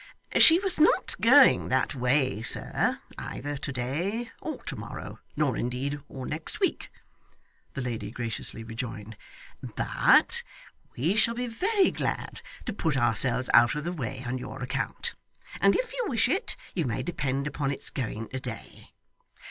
[0.35, 5.99] 'She was not going that way, sir, either to day, or to morrow, nor indeed
[6.09, 6.91] all next week,'
[7.75, 9.15] the lady graciously rejoined,
[9.61, 10.41] 'but
[10.97, 15.13] we shall be very glad to put ourselves out of the way on your account,
[15.61, 18.89] and if you wish it, you may depend upon its going to day.